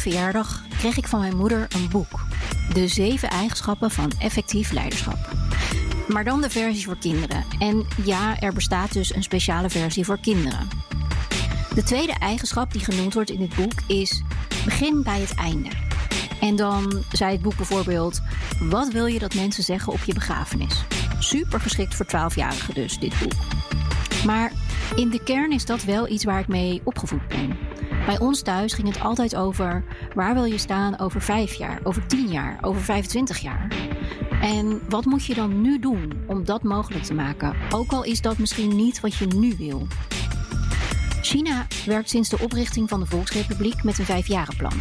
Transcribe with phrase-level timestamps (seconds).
[0.00, 2.20] Verjaardag kreeg ik van mijn moeder een boek.
[2.72, 5.18] De zeven eigenschappen van effectief leiderschap.
[6.08, 7.44] Maar dan de versie voor kinderen.
[7.58, 10.68] En ja, er bestaat dus een speciale versie voor kinderen.
[11.74, 14.22] De tweede eigenschap die genoemd wordt in dit boek is
[14.64, 15.68] begin bij het einde.
[16.40, 18.20] En dan zei het boek bijvoorbeeld:
[18.60, 20.84] Wat wil je dat mensen zeggen op je begrafenis?
[21.18, 23.32] Super geschikt voor 12-jarigen dus, dit boek.
[24.24, 24.52] Maar
[24.94, 27.58] in de kern is dat wel iets waar ik mee opgevoed ben.
[28.06, 32.06] Bij ons thuis ging het altijd over waar wil je staan over 5 jaar, over
[32.06, 33.72] 10 jaar, over 25 jaar.
[34.42, 37.56] En wat moet je dan nu doen om dat mogelijk te maken?
[37.70, 39.86] Ook al is dat misschien niet wat je nu wil.
[41.22, 44.80] China werkt sinds de oprichting van de Volksrepubliek met een vijfjarenplan.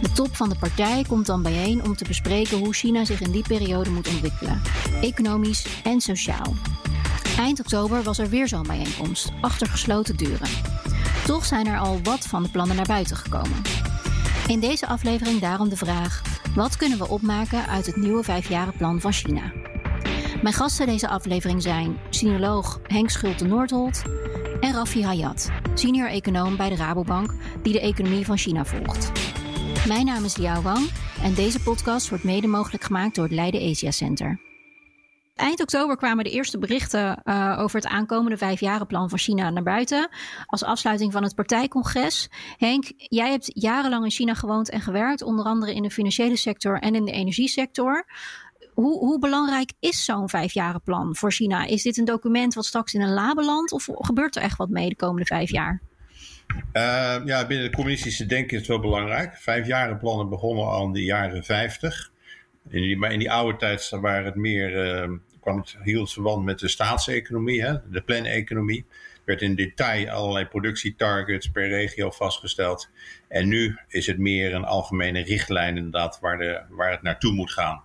[0.00, 3.30] De top van de partij komt dan bijeen om te bespreken hoe China zich in
[3.30, 4.60] die periode moet ontwikkelen,
[5.00, 6.54] economisch en sociaal.
[7.38, 10.69] Eind oktober was er weer zo'n bijeenkomst, achter gesloten deuren.
[11.26, 13.62] Toch zijn er al wat van de plannen naar buiten gekomen.
[14.46, 16.22] In deze aflevering daarom de vraag:
[16.54, 19.52] wat kunnen we opmaken uit het nieuwe vijfjarenplan van China?
[20.42, 24.02] Mijn gasten deze aflevering zijn sinoloog Henk Schulte-Noordholt
[24.60, 29.12] en Rafi Hayat, senior econoom bij de Rabobank, die de economie van China volgt.
[29.86, 30.90] Mijn naam is Liao Wang
[31.22, 34.49] en deze podcast wordt mede mogelijk gemaakt door het Leiden Asia Center.
[35.40, 40.08] Eind oktober kwamen de eerste berichten uh, over het aankomende vijfjarenplan van China naar buiten.
[40.46, 42.28] Als afsluiting van het partijcongres.
[42.56, 46.78] Henk, jij hebt jarenlang in China gewoond en gewerkt, onder andere in de financiële sector
[46.78, 48.06] en in de energiesector.
[48.74, 51.66] Hoe, hoe belangrijk is zo'n vijfjarenplan voor China?
[51.66, 54.68] Is dit een document wat straks in een la belandt of gebeurt er echt wat
[54.68, 55.80] mee de komende vijf jaar?
[56.72, 59.36] Uh, ja, binnen de communistische denken is het wel belangrijk.
[59.36, 62.10] Vijfjarenplannen begonnen al in de jaren 50.
[62.68, 66.44] In die, maar in die oude tijd waren het meer, uh, kwam het, het verband
[66.44, 68.86] met de staatseconomie, hè, de planeconomie.
[68.88, 72.88] Er werd in detail allerlei productietargets per regio vastgesteld.
[73.28, 77.52] En nu is het meer een algemene richtlijn inderdaad waar, de, waar het naartoe moet
[77.52, 77.82] gaan.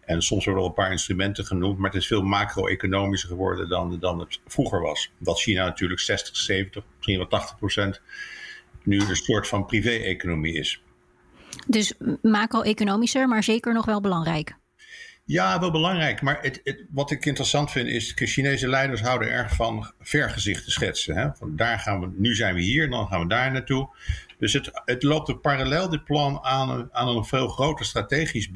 [0.00, 3.98] En soms worden er een paar instrumenten genoemd, maar het is veel macro-economischer geworden dan,
[4.00, 5.12] dan het vroeger was.
[5.18, 8.00] Dat China natuurlijk 60, 70, misschien wel 80 procent
[8.82, 10.82] nu een soort van privé-economie is.
[11.66, 14.56] Dus macro-economischer, maar zeker nog wel belangrijk.
[15.26, 16.22] Ja, wel belangrijk.
[16.22, 20.72] Maar het, het, wat ik interessant vind is, de Chinese leiders houden erg van vergezichten
[20.72, 21.16] schetsen.
[21.16, 21.34] Hè?
[21.34, 23.88] Van daar gaan we, nu zijn we hier, dan gaan we daar naartoe.
[24.38, 28.50] Dus het, het loopt ook parallel, dit plan, aan, aan een veel groter strategisch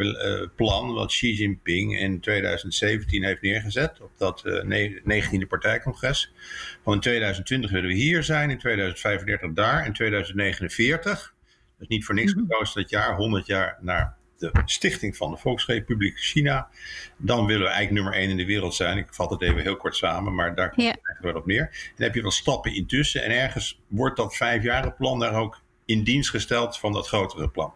[0.57, 0.93] plan.
[0.93, 4.01] wat Xi Jinping in 2017 heeft neergezet.
[4.01, 4.91] op dat uh,
[5.23, 6.33] 19e partijcongres.
[6.83, 11.35] Van in 2020 willen we hier zijn, in 2035 daar, in 2049.
[11.79, 16.19] Dus niet voor niks gekozen dat jaar, 100 jaar naar de stichting van de Volksrepubliek
[16.19, 16.69] China.
[17.17, 18.99] Dan willen we eigenlijk nummer 1 in de wereld zijn.
[18.99, 21.63] Ik vat het even heel kort samen, maar daar komt het eigenlijk wel op neer.
[21.63, 23.23] En dan heb je wel stappen intussen.
[23.23, 27.73] En ergens wordt dat vijfjarenplan daar ook in dienst gesteld van dat grotere plan.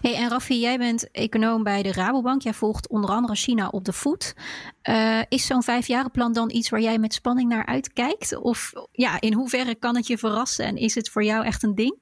[0.00, 2.42] Hey, en Raffi, jij bent econoom bij de Rabobank.
[2.42, 4.34] Jij volgt onder andere China op de voet.
[4.82, 8.36] Uh, is zo'n vijfjarenplan dan iets waar jij met spanning naar uitkijkt?
[8.36, 11.74] Of ja, in hoeverre kan het je verrassen en is het voor jou echt een
[11.74, 11.98] ding?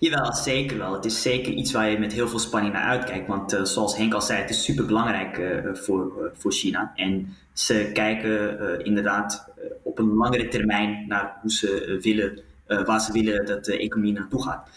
[0.00, 0.92] Jawel, zeker wel.
[0.92, 3.28] Het is zeker iets waar je met heel veel spanning naar uitkijkt.
[3.28, 6.92] Want uh, zoals Henk al zei, het is super belangrijk uh, voor, voor China.
[6.94, 12.40] En ze kijken inderdaad op een langere termijn naar hoe ze willen,
[12.86, 14.68] waar ze willen dat de economie naartoe gaat.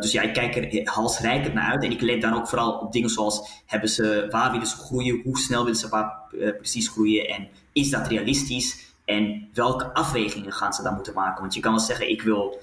[0.00, 1.84] Dus ja, ik kijk er halsrijkend naar uit.
[1.84, 5.20] En ik let dan ook vooral op dingen zoals: hebben ze, waar willen ze groeien?
[5.24, 6.12] Hoe snel willen ze waar,
[6.56, 7.28] precies groeien?
[7.28, 8.94] En is dat realistisch?
[9.04, 11.40] En welke afwegingen gaan ze dan moeten maken?
[11.40, 12.60] Want je kan wel zeggen: ik wil,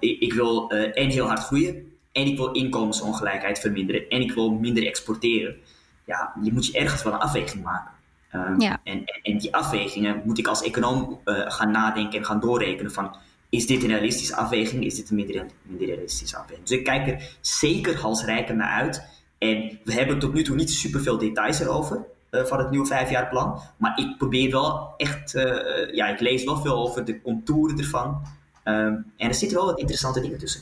[0.00, 1.92] ik wil uh, en heel hard groeien.
[2.12, 4.08] En ik wil inkomensongelijkheid verminderen.
[4.08, 5.56] En ik wil minder exporteren.
[6.04, 7.94] Ja, je moet je ergens wel een afweging maken.
[8.58, 8.80] Ja.
[8.84, 13.16] En, en, en, die afwegingen moet ik als econoom gaan nadenken en gaan doorrekenen van
[13.48, 14.84] is dit een realistische afweging?
[14.84, 16.66] Is dit een minder, minder realistische afweging?
[16.66, 19.02] Dus ik kijk er zeker halsrijker naar uit.
[19.38, 23.60] En we hebben tot nu toe niet superveel details erover uh, van het nieuwe vijfjaarplan.
[23.76, 25.32] Maar ik probeer wel echt,
[25.92, 28.22] ja, ik lees wel veel over de contouren ervan.
[28.68, 30.60] Um, en er zitten wel wat interessante dingen tussen.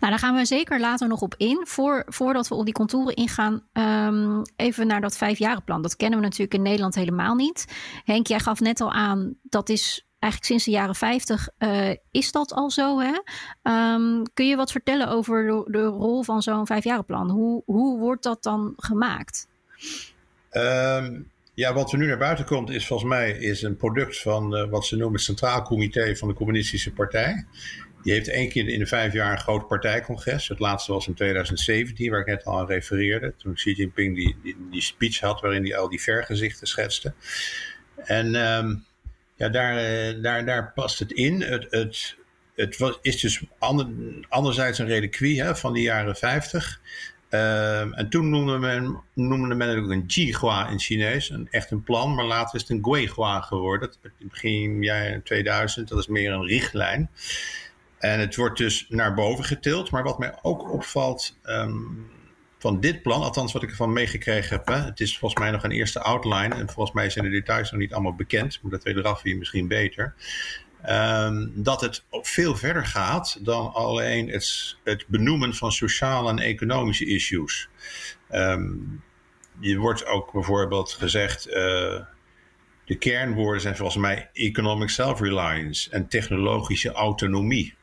[0.00, 1.60] Nou, daar gaan we zeker later nog op in.
[1.66, 5.82] Voor, voordat we op die contouren ingaan, um, even naar dat vijfjarenplan.
[5.82, 7.64] Dat kennen we natuurlijk in Nederland helemaal niet.
[8.04, 11.48] Henk, jij gaf net al aan, dat is eigenlijk sinds de jaren 50
[12.10, 12.98] is dat al zo.
[12.98, 13.20] Hè?
[13.62, 17.30] Ehm, kun je wat vertellen over de, de rol van zo'n vijfjarenplan?
[17.30, 19.48] Hoe, hoe wordt dat dan gemaakt?
[20.50, 21.20] Ehm,
[21.56, 24.86] ja, wat er nu naar buiten komt is volgens mij is een product van wat
[24.86, 27.46] ze noemen het Centraal Comité van de Communistische Partij.
[28.02, 30.48] Die heeft één keer in de vijf jaar een groot partijcongres.
[30.48, 33.34] Het laatste was in 2017, waar ik net al aan refereerde.
[33.36, 37.14] Toen Xi Jinping die, die, die speech had waarin hij al die vergezichten schetste.
[37.96, 38.84] En um,
[39.36, 41.42] ja, daar, eh, daar, daar past het in.
[41.42, 42.16] Het, het,
[42.54, 43.86] het was, is dus ander,
[44.28, 46.80] anderzijds een reliquie hè, van de jaren 50.
[47.30, 52.14] Um, en toen noemde men, noemde ook een Jihua in Chinees, een, echt een plan,
[52.14, 53.92] maar later is het een Guihua geworden.
[54.02, 57.10] In begin jaar 2000, dat is meer een richtlijn.
[57.98, 59.90] En het wordt dus naar boven getild.
[59.90, 62.10] Maar wat mij ook opvalt um,
[62.58, 65.62] van dit plan, althans wat ik ervan meegekregen heb, hè, het is volgens mij nog
[65.62, 66.54] een eerste outline.
[66.54, 68.58] En volgens mij zijn de details nog niet allemaal bekend.
[68.62, 70.14] Maar dat weet Raffi misschien beter.
[70.88, 77.06] Um, dat het veel verder gaat dan alleen het, het benoemen van sociale en economische
[77.06, 77.68] issues.
[78.30, 79.02] Um,
[79.60, 81.48] je wordt ook bijvoorbeeld gezegd.
[81.48, 81.54] Uh,
[82.84, 87.74] de kernwoorden zijn volgens mij economic self-reliance en technologische autonomie.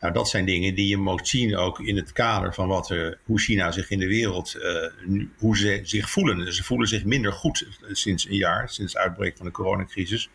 [0.00, 3.40] Nou, dat zijn dingen die je moet zien ook in het kader van wat hoe
[3.40, 6.54] China zich in de wereld, uh, hoe ze zich voelen.
[6.54, 10.30] Ze voelen zich minder goed sinds een jaar, sinds het uitbreken van de coronacrisis,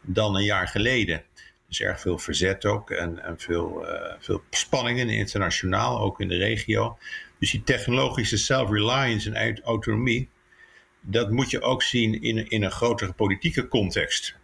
[0.00, 1.22] dan een jaar geleden.
[1.72, 6.28] Er is erg veel verzet ook en, en veel, uh, veel spanningen internationaal, ook in
[6.28, 6.98] de regio.
[7.38, 10.28] Dus die technologische self-reliance en autonomie,
[11.00, 14.34] dat moet je ook zien in, in een grotere politieke context.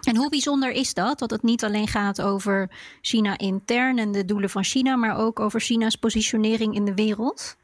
[0.00, 1.18] En hoe bijzonder is dat?
[1.18, 5.40] Dat het niet alleen gaat over China intern en de doelen van China, maar ook
[5.40, 7.56] over China's positionering in de wereld?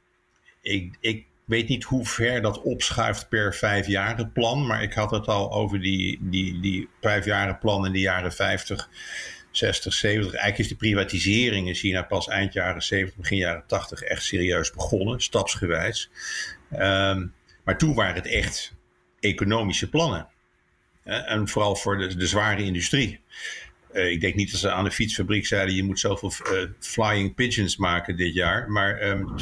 [0.61, 5.27] Ik, ik weet niet hoe ver dat opschuift per vijfjaren plan, maar ik had het
[5.27, 6.89] al over die, die, die
[7.87, 8.89] in de jaren 50.
[9.51, 10.33] 60, 70.
[10.33, 14.73] Eigenlijk is de privatisering in China pas eind jaren 70, begin jaren 80 echt serieus
[14.73, 16.11] begonnen, stapsgewijs.
[16.73, 18.73] Um, maar toen waren het echt
[19.21, 20.29] economische plannen.
[21.05, 23.21] En vooral voor de, de zware industrie.
[23.93, 27.35] Uh, ik denk niet dat ze aan de fietsfabriek zeiden: je moet zoveel uh, flying
[27.35, 28.71] pigeons maken dit jaar.
[28.71, 29.35] Maar um,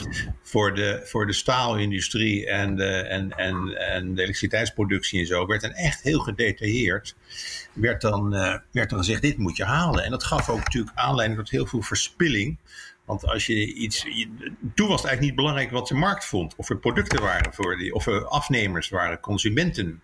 [0.42, 5.60] voor, de, voor de staalindustrie en de, en, en, en de elektriciteitsproductie en zo werd
[5.60, 7.16] dan echt heel gedetailleerd.
[7.72, 10.04] Werd dan, uh, werd dan gezegd: dit moet je halen.
[10.04, 12.58] En dat gaf ook natuurlijk aanleiding tot heel veel verspilling.
[13.04, 14.02] Want als je iets.
[14.74, 16.54] toen was het eigenlijk niet belangrijk wat de markt vond.
[16.56, 17.94] Of er producten waren voor die.
[17.94, 20.00] Of er afnemers waren, consumenten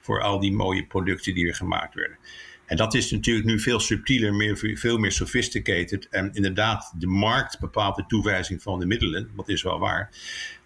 [0.00, 2.18] voor al die mooie producten die er gemaakt werden.
[2.66, 6.08] En dat is natuurlijk nu veel subtieler, veel meer sophisticated.
[6.08, 9.30] En inderdaad, de markt bepaalt de toewijzing van de middelen.
[9.36, 10.10] Dat is wel waar.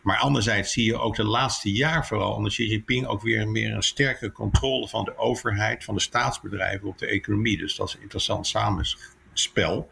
[0.02, 3.74] Maar anderzijds zie je ook de laatste jaar vooral onder Xi Jinping ook weer meer
[3.74, 7.58] een sterke controle van de overheid, van de staatsbedrijven op de economie.
[7.58, 9.90] Dus dat is een interessant samenspel.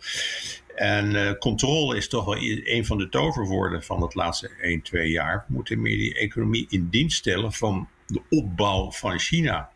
[0.74, 5.10] En uh, controle is toch wel een van de toverwoorden van het laatste 1, 2
[5.10, 5.44] jaar.
[5.48, 9.70] We moeten meer die economie in dienst stellen van de opbouw van China.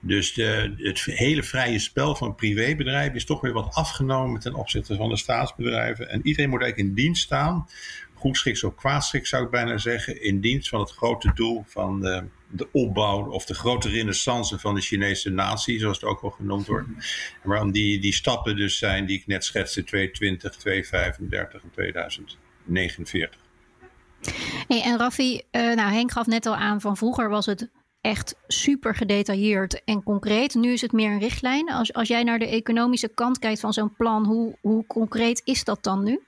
[0.00, 5.08] Dus het hele vrije spel van privébedrijven is toch weer wat afgenomen ten opzichte van
[5.08, 6.08] de staatsbedrijven.
[6.08, 7.68] En iedereen moet eigenlijk in dienst staan,
[8.14, 12.24] goedschiks of kwaadschiks zou ik bijna zeggen, in dienst van het grote doel van de,
[12.50, 16.66] de opbouw of de grote renaissance van de Chinese natie, zoals het ook wel genoemd
[16.66, 16.88] wordt.
[17.42, 23.40] En waarom die, die stappen dus zijn die ik net schetste, 2020, 2035 en 2049.
[24.68, 27.68] Hey, en Raffi, uh, nou Henk gaf net al aan van vroeger was het
[28.00, 30.54] echt super gedetailleerd en concreet.
[30.54, 31.72] Nu is het meer een richtlijn.
[31.72, 35.64] Als, als jij naar de economische kant kijkt van zo'n plan, hoe, hoe concreet is
[35.64, 36.20] dat dan nu?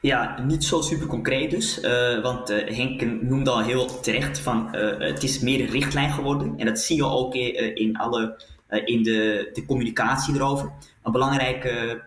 [0.00, 1.82] Ja, niet zo super concreet dus.
[1.82, 6.54] Uh, want uh, Henk noemde al heel terecht van het is meer een richtlijn geworden.
[6.56, 8.42] En dat zie je ook in, alle,
[8.84, 10.72] in de, de communicatie erover.
[11.02, 12.02] Een belangrijke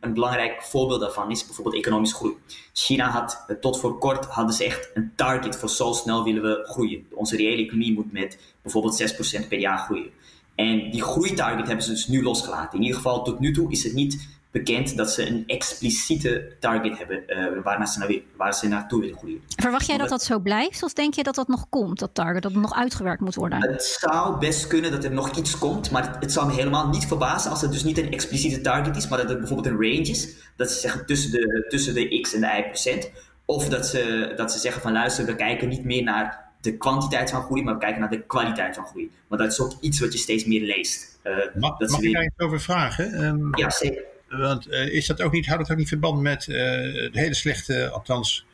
[0.00, 2.34] een belangrijk voorbeeld daarvan is bijvoorbeeld economische groei.
[2.72, 6.42] China had eh, tot voor kort hadden ze echt een target voor zo snel willen
[6.42, 7.06] we groeien.
[7.10, 10.10] Onze reële economie moet met bijvoorbeeld 6% per jaar groeien.
[10.54, 12.78] En die groeitarget hebben ze dus nu losgelaten.
[12.78, 16.98] In ieder geval tot nu toe is het niet bekend dat ze een expliciete target
[16.98, 19.42] hebben uh, waar, ze naar, waar ze naartoe willen groeien.
[19.56, 20.82] Verwacht jij dat dat zo blijft?
[20.82, 23.70] Of denk je dat dat nog komt, dat target, dat het nog uitgewerkt moet worden?
[23.70, 26.88] Het zou best kunnen dat er nog iets komt, maar het, het zou me helemaal
[26.88, 29.82] niet verbazen als het dus niet een expliciete target is, maar dat het bijvoorbeeld een
[29.82, 30.36] range is.
[30.56, 33.10] Dat ze zeggen tussen de, tussen de x en de y procent.
[33.44, 37.30] Of dat ze, dat ze zeggen van luister, we kijken niet meer naar de kwantiteit
[37.30, 39.10] van groei, maar we kijken naar de kwaliteit van groei.
[39.28, 41.18] Want dat is ook iets wat je steeds meer leest.
[41.24, 42.08] Uh, mag dat mag weer...
[42.08, 43.24] ik daar iets over vragen?
[43.24, 44.02] Um, ja, zeker.
[44.28, 47.88] Want uh, is dat ook niet, houdt het ook niet verband met de hele slechte,
[47.88, 48.46] althans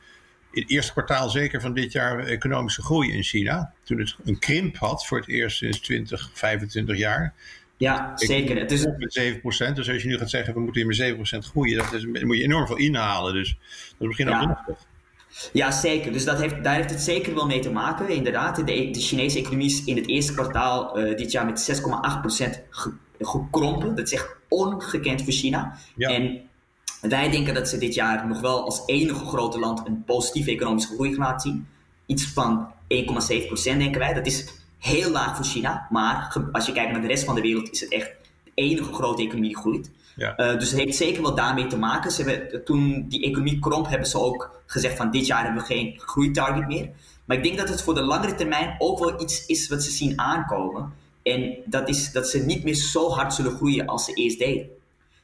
[0.50, 3.72] in het eerste kwartaal zeker van dit jaar, economische groei in China?
[3.82, 7.34] Toen het een krimp had voor het eerst sinds 20, 25 jaar.
[7.76, 8.58] Ja, zeker.
[8.58, 8.86] Het is...
[8.96, 9.20] Met
[9.70, 9.72] 7%.
[9.74, 12.26] Dus als je nu gaat zeggen, we moeten hier met 7% groeien, dat is, dan
[12.26, 13.34] moet je enorm veel inhalen.
[13.34, 14.86] Dus dat is misschien ook lastig.
[15.52, 16.12] Ja, zeker.
[16.12, 18.08] Dus dat heeft, daar heeft het zeker wel mee te maken.
[18.08, 22.60] Inderdaad, de, de Chinese economie is in het eerste kwartaal uh, dit jaar met 6,8%
[22.70, 22.92] ge,
[23.26, 23.96] gekrompen.
[23.96, 25.76] Dat is echt ongekend voor China.
[25.96, 26.08] Ja.
[26.08, 26.40] En
[27.00, 30.94] wij denken dat ze dit jaar nog wel als enige grote land een positieve economische
[30.94, 31.66] groei gaan laten zien.
[32.06, 32.74] Iets van 1,7%
[33.62, 34.14] denken wij.
[34.14, 34.46] Dat is
[34.78, 35.86] heel laag voor China.
[35.90, 38.10] Maar als je kijkt naar de rest van de wereld, is het echt
[38.44, 39.90] de enige grote economie die groeit.
[40.16, 40.38] Ja.
[40.38, 42.10] Uh, dus het heeft zeker wel daarmee te maken.
[42.10, 45.66] Ze hebben, toen die economie kromp, hebben ze ook gezegd van dit jaar hebben we
[45.66, 46.90] geen groeitarget meer.
[47.24, 49.90] Maar ik denk dat het voor de langere termijn ook wel iets is wat ze
[49.90, 50.92] zien aankomen.
[51.22, 54.66] En dat is dat ze niet meer zo hard zullen groeien als ze eerst deden.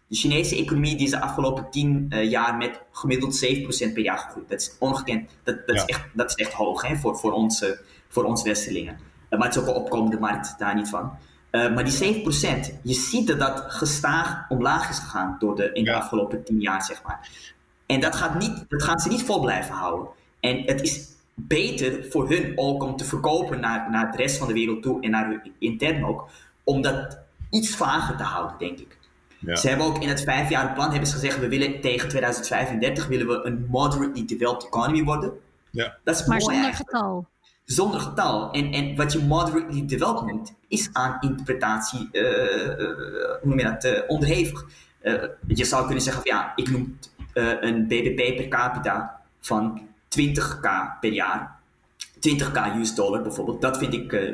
[0.07, 4.19] De Chinese economie die is de afgelopen tien uh, jaar met gemiddeld 7% per jaar
[4.19, 4.49] gegroeid.
[4.49, 5.31] Dat is ongekend.
[5.43, 7.69] Dat, dat, is, echt, dat is echt hoog hè, voor, voor, ons, uh,
[8.09, 8.99] voor ons Westerlingen.
[9.31, 11.13] Uh, maar het is ook een opkomende markt, daar niet van.
[11.51, 15.95] maar die 7%, je ziet dat dat gestaag omlaag is gegaan door de, in de
[15.95, 17.29] afgelopen tien jaar, zeg maar.
[17.87, 20.09] En dat, gaat niet, dat gaan ze niet vol blijven houden.
[20.41, 21.07] En het is
[21.47, 25.03] beter voor hun ook om te verkopen naar, naar de rest van de wereld toe
[25.03, 26.29] en naar hun intern ook,
[26.65, 27.19] om dat
[27.51, 28.99] iets vager te houden, denk ik.
[29.39, 29.57] Ja.
[29.57, 33.27] Ze hebben ook in het vijfjarig plan hebben ze gezegd, we willen tegen 2035 willen
[33.27, 35.33] we een moderately developed economy worden.
[35.71, 35.97] Ja.
[36.05, 37.27] Dat is maar zonder getal.
[37.65, 38.53] Zonder getal.
[38.53, 42.79] En, en wat je moderately developed noemt, is aan interpretatie uh, uh,
[43.41, 44.67] hoe noem je dat, uh, onderhevig.
[45.47, 46.99] je zou kunnen zeggen van ja, ik noem
[47.61, 51.57] een BBP per capita van 20k per jaar.
[52.17, 54.33] 20k US dollar bijvoorbeeld, dat vind ik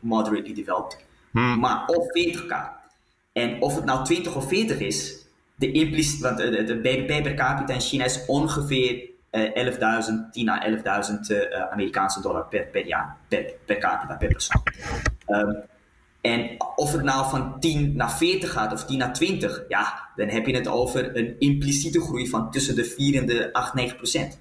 [0.00, 1.04] moderately developed.
[1.30, 1.58] Hmm.
[1.58, 2.54] Maar of 40k.
[3.32, 7.34] En of het nou 20 of 40 is, de, implic want de, de BBP per
[7.34, 12.86] capita in China is ongeveer uh, 11.000, 10 à 11.000 uh, Amerikaanse dollar per, per
[12.86, 14.62] jaar, per, per capita, per persoon.
[15.28, 15.56] Um,
[16.20, 20.28] en of het nou van 10 naar 40 gaat of 10 naar 20, ja, dan
[20.28, 23.96] heb je het over een impliciete groei van tussen de 4 en de 8, 9
[23.96, 24.38] procent.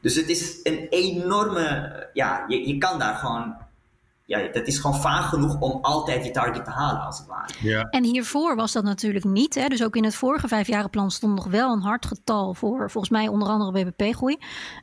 [0.00, 3.56] Dus het is een enorme, ja, je, je kan daar gewoon
[4.28, 7.52] ja, dat is gewoon vaag genoeg om altijd die target te halen, als het ware.
[7.60, 7.82] Ja.
[7.82, 9.54] En hiervoor was dat natuurlijk niet.
[9.54, 9.68] Hè?
[9.68, 13.28] Dus ook in het vorige vijfjarenplan stond nog wel een hard getal voor, volgens mij
[13.28, 14.34] onder andere BBP-groei.
[14.34, 14.42] Um,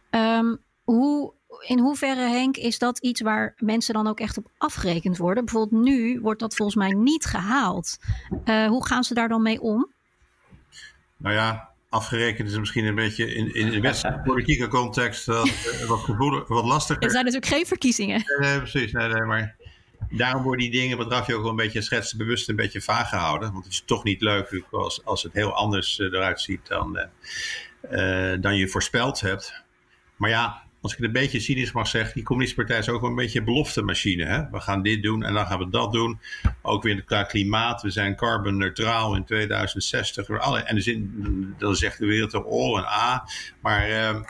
[0.10, 1.34] ehm, hoe,
[1.68, 5.46] in hoeverre, Henk, is dat iets waar mensen dan ook echt op afgerekend worden?
[5.46, 7.98] Bijvoorbeeld nu wordt dat volgens mij niet gehaald.
[8.46, 9.92] Uh, hoe gaan ze daar dan mee om?
[11.18, 15.88] Nou ja, afgerekend is misschien een beetje in, in de westerse politieke context wat, eh,
[15.88, 17.04] wat, gevoelig, wat lastiger.
[17.04, 18.24] Er zijn natuurlijk geen verkiezingen.
[18.40, 18.92] Nee, precies.
[18.92, 19.56] Nee, nee, maar
[20.10, 23.10] daarom worden die dingen, wat Rafje ook wel een beetje schetsen, bewust een beetje vaag
[23.10, 23.52] gehouden.
[23.52, 27.00] Want het is toch niet leuk als, als het heel anders eh, eruit ziet dan,
[27.92, 29.64] uh, dan je voorspeld hebt.
[30.16, 33.02] Maar ja, als ik het een beetje cynisch mag zeggen, die communistische partij is ook
[33.02, 34.26] wel een beetje een beloftemachine.
[34.26, 34.50] Hè?
[34.50, 36.20] We gaan dit doen en dan gaan we dat doen.
[36.62, 37.82] Ook weer qua klimaat.
[37.82, 40.30] We zijn carbon neutraal in 2060.
[40.30, 43.28] En dan zegt de wereld toch O en A.
[43.62, 44.22] Maar uh,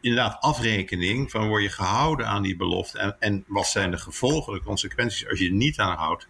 [0.00, 2.98] inderdaad, afrekening van word je gehouden aan die belofte.
[2.98, 6.28] En, en wat zijn de gevolgen, de consequenties als je er niet aan houdt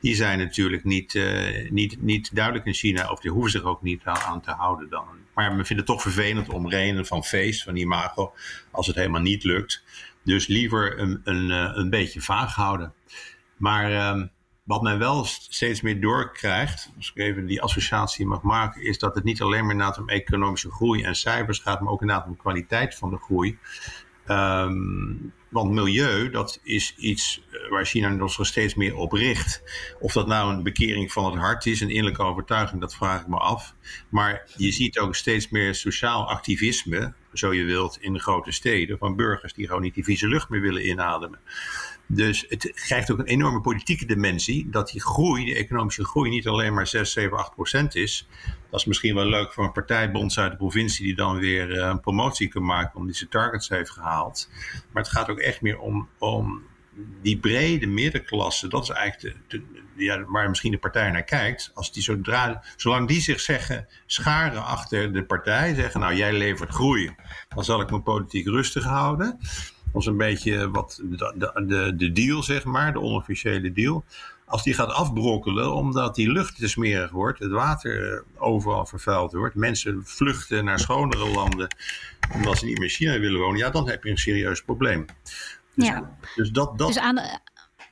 [0.00, 3.82] die zijn natuurlijk niet, uh, niet, niet duidelijk in China, of die hoeven zich ook
[3.82, 5.04] niet aan, aan, te houden dan.
[5.40, 8.32] Maar men vindt het toch vervelend om redenen van feest, van imago,
[8.70, 9.82] als het helemaal niet lukt.
[10.24, 12.92] Dus liever een, een, eh, een beetje vaag houden.
[13.56, 14.22] Maar uh,
[14.64, 19.14] wat men wel steeds meer doorkrijgt, als ik even die associatie mag maken, is dat
[19.14, 22.36] het niet alleen maar inderdaad om economische groei en cijfers gaat, maar ook inderdaad om
[22.36, 23.58] kwaliteit van de groei.
[24.26, 29.62] Um, want milieu, dat is iets eh, waar China nog steeds meer op richt.
[30.00, 33.26] Of dat nou een bekering van het hart is, een innerlijke overtuiging, dat vraag ik
[33.26, 33.74] me af.
[34.08, 38.98] Maar je ziet ook steeds meer sociaal activisme, zo je wilt, in de grote steden.
[38.98, 41.38] Van burgers die gewoon niet die vieze lucht meer willen inademen.
[42.12, 44.70] Dus het krijgt ook een enorme politieke dimensie.
[44.70, 48.28] Dat die groei, die economische groei, niet alleen maar 6, 7, 8 procent is.
[48.70, 51.88] Dat is misschien wel leuk voor een partijbond uit de provincie die dan weer eh,
[51.88, 54.48] een promotie kan maken omdat zijn targets heeft gehaald.
[54.92, 56.62] Maar het gaat ook echt meer om, om
[57.22, 58.68] die brede middenklasse.
[58.68, 59.62] Dat is eigenlijk de,
[59.96, 61.70] ja, waar misschien de partij naar kijkt.
[61.74, 66.70] Als die zodra, zolang die zich zeggen, scharen achter de partij, zeggen nou jij levert
[66.70, 67.14] groei,
[67.48, 69.38] dan zal ik me politiek rustig houden
[69.92, 74.04] was een beetje wat de, de, de deal, zeg maar, de onofficiële deal.
[74.44, 79.32] Als die gaat afbrokkelen omdat die lucht te smerig wordt, het water eh, overal vervuild
[79.32, 81.76] wordt, mensen vluchten naar schonere landen
[82.34, 85.06] omdat ze niet meer in China willen wonen, ja, dan heb je een serieus probleem.
[85.74, 86.16] Dus, ja.
[86.34, 86.86] dus, dat, dat...
[86.86, 87.20] Dus, aan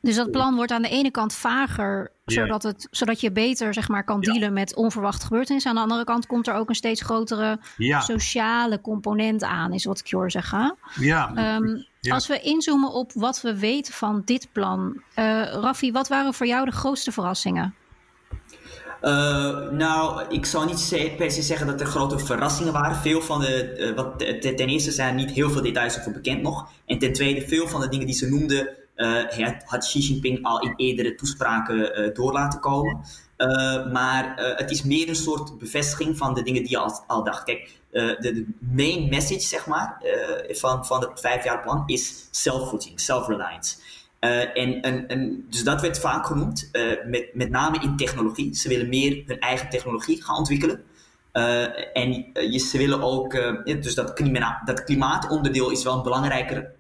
[0.00, 3.88] dus dat plan wordt aan de ene kant vager, zodat, het, zodat je beter zeg
[3.88, 5.70] maar, kan dealen met onverwachte gebeurtenissen.
[5.70, 7.60] Aan de andere kant komt er ook een steeds grotere
[7.98, 10.76] sociale component aan, is wat ik hoor zeggen.
[11.00, 11.56] Ja.
[11.56, 15.02] Um, als we inzoomen op wat we weten van dit plan.
[15.16, 17.74] Uh, Raffi, wat waren voor jou de grootste verrassingen?
[19.70, 22.96] nou, ik zou niet per se zeggen dat er grote verrassingen waren.
[22.96, 26.70] Veel van de, wat, ten eerste zijn er niet heel veel details over bekend nog.
[26.86, 28.68] En ten tweede, veel van de dingen die ze noemden,
[29.64, 33.00] had Xi Jinping al in eerdere toespraken door laten komen.
[33.92, 37.42] maar het is meer een soort bevestiging van de dingen die je al, al dacht.
[37.42, 40.02] Kijk, de, de, main message, zeg maar,
[40.48, 43.76] van, van het vijfjaarplan is self-footing, self-reliance.
[44.18, 46.70] En, en, en, dus dat werd vaak genoemd,
[47.06, 48.54] met, met name in technologie.
[48.54, 50.84] Ze willen meer hun eigen technologie gaan ontwikkelen.
[51.92, 52.26] En
[52.60, 53.32] ze willen ook,
[53.64, 54.18] dus dat,
[54.64, 56.70] dat klimaatonderdeel is wel een belangrijker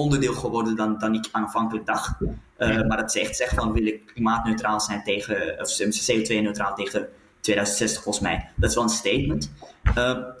[0.00, 2.14] onderdeel geworden dan, dan ik aanvankelijk dacht.
[2.58, 5.80] maar dat ze echt zeggen van we willen klimaatneutraal zijn tegen, of
[6.12, 7.08] CO2-neutraal tegen
[7.40, 8.48] 2060 volgens mij.
[8.56, 9.50] Dat is wel een statement.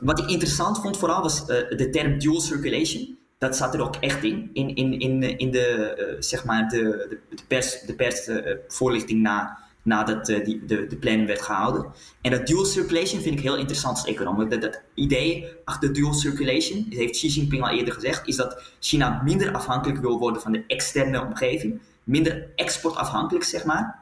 [0.00, 4.22] wat ik interessant vond vooral was de term dual circulation dat zat er ook echt
[4.22, 9.58] in, in, in, in, in de, zeg maar de, de, de pers, de persvoorlichting na,
[9.82, 11.86] nadat uh, die, de, de plan werd gehouden.
[12.20, 14.48] En dat dual circulation vind ik heel interessant als econoom.
[14.48, 19.20] Dat, dat idee achter dual circulation, heeft Xi Jinping al eerder gezegd, is dat China
[19.24, 23.98] minder afhankelijk wil worden van de externe omgeving, minder exportafhankelijk zeg maar,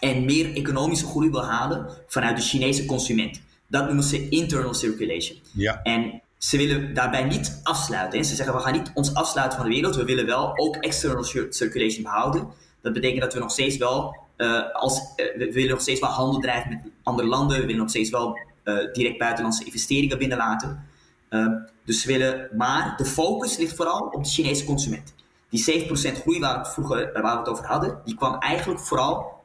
[0.00, 3.40] en meer economische groei wil halen vanuit de Chinese consument.
[3.66, 5.38] Dat noemen ze internal circulation.
[5.52, 5.82] Ja.
[5.82, 8.24] En ze willen daarbij niet afsluiten.
[8.24, 9.96] Ze zeggen we gaan niet ons afsluiten van de wereld.
[9.96, 12.48] We willen wel ook external circulation behouden.
[12.80, 16.10] Dat betekent dat we nog steeds wel, uh, als, uh, we willen nog steeds wel
[16.10, 17.56] handel drijven met andere landen.
[17.56, 20.86] We willen nog steeds wel uh, direct buitenlandse investeringen binnenlaten.
[21.84, 25.14] dus willen, maar de focus ligt vooral op de Chinese consument.
[25.48, 29.40] Die 7% groei waar we, vroeger, waar we het over hadden, die kwam eigenlijk vooral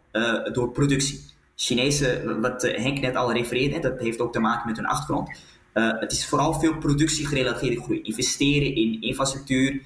[0.52, 1.26] door productie.
[1.56, 5.30] Chinese, wat Henk net al refereerde, dat heeft ook te maken met hun achtergrond.
[5.74, 8.02] Het is vooral veel productiegerelateerde groei.
[8.02, 9.82] Investeren in infrastructuur,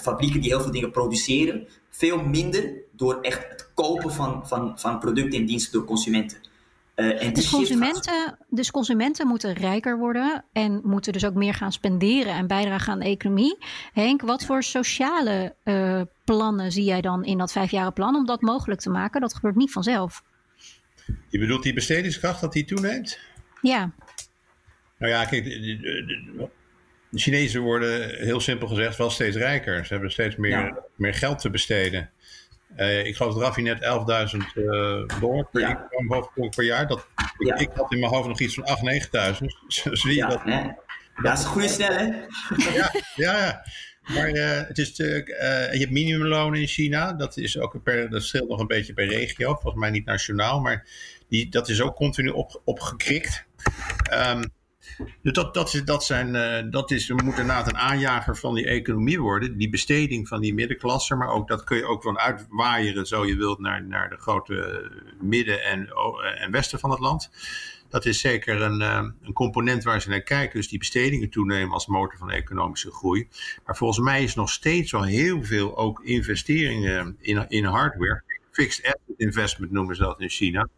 [0.00, 1.66] fabrieken die heel veel dingen produceren.
[1.98, 6.38] Veel minder door echt het kopen van, van, van producten en diensten door consumenten.
[6.94, 12.32] En dus, consumenten, dus consumenten moeten rijker worden en moeten dus ook meer gaan spenderen
[12.32, 13.58] en bijdragen aan de economie.
[13.92, 15.56] Henk, wat voor sociale
[16.24, 19.20] plannen zie jij dan in dat vijfjaren om dat mogelijk te maken?
[19.20, 20.22] Dat gebeurt niet vanzelf.
[21.28, 23.18] Je bedoelt die bestedingskracht dat die toeneemt?
[23.62, 23.92] Ja.
[24.98, 25.44] Nou ja, kijk,
[27.10, 29.86] de, Chinezen worden heel simpel gezegd wel steeds rijker.
[29.86, 32.10] Ze hebben steeds meer, meer geld te besteden.
[32.76, 35.88] Uh, ik geloof dat Raffi net 11.000 uh, dollar per, ja.
[36.50, 36.86] per jaar.
[36.86, 37.06] Dat,
[37.38, 39.46] ik, ik, had in mijn hoofd nog iets van 8.000, 9.000.
[40.02, 40.42] Zie je dat?
[41.22, 42.26] Dat is een goede
[42.74, 43.62] ja, ja.
[44.08, 45.26] Maar uh, het is uh,
[45.72, 47.12] je hebt minimumloon in China.
[47.12, 49.52] Dat, is ook per, dat scheelt nog een beetje per regio.
[49.52, 50.60] Volgens mij niet nationaal.
[50.60, 50.86] Maar
[51.28, 53.44] die, dat is ook continu op, opgekrikt.
[54.12, 54.42] Um,
[55.22, 58.66] dus dat, dat, dat, zijn, uh, dat is, we moeten inderdaad een aanjager van die
[58.66, 59.58] economie worden.
[59.58, 61.14] Die besteding van die middenklasse.
[61.14, 64.90] Maar ook dat kun je ook van uitwaaieren, zo je wilt, naar, naar de grote
[65.20, 65.88] midden- en,
[66.38, 67.30] en westen van het land.
[67.88, 70.58] Dat is zeker een, uh, een component waar ze naar kijken.
[70.58, 73.28] Dus die bestedingen toenemen als motor van economische groei.
[73.64, 78.22] Maar volgens mij is nog steeds wel heel veel ook investeringen in, in hardware.
[78.50, 80.68] Fixed asset investment noemen ze dat in China.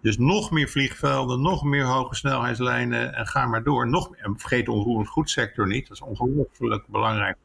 [0.00, 3.88] Dus nog meer vliegvelden, nog meer hoge snelheidslijnen en ga maar door.
[3.88, 7.36] Nog, en vergeet de onroerend goedsector niet, dat is ongelooflijk belangrijk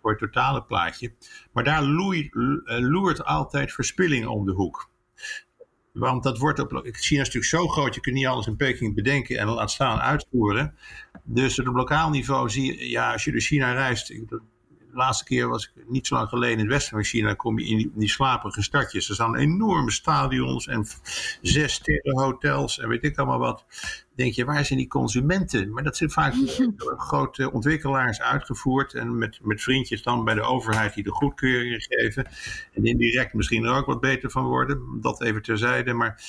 [0.00, 1.12] voor het totale plaatje.
[1.52, 4.88] Maar daar eh, loert altijd verspilling om de hoek.
[5.92, 8.94] Want dat wordt op, China is natuurlijk zo groot, je kunt niet alles in Peking
[8.94, 10.74] bedenken en laat staan uitvoeren.
[11.22, 14.12] Dus op lokaal niveau zie je, ja, als je door China reist,
[14.90, 17.34] de laatste keer was ik niet zo lang geleden in het westen van China.
[17.34, 19.08] kom je in die, die slaperige stadjes.
[19.08, 20.86] Er staan enorme stadions en
[21.42, 23.64] zes sterren hotels en weet ik allemaal wat.
[24.14, 25.72] Denk je, waar zijn die consumenten?
[25.72, 26.34] Maar dat zijn vaak
[27.08, 28.94] grote ontwikkelaars uitgevoerd.
[28.94, 32.26] En met, met vriendjes dan bij de overheid die de goedkeuringen geven.
[32.72, 34.98] En indirect misschien er ook wat beter van worden.
[35.00, 35.92] Dat even terzijde.
[35.92, 36.22] Maar,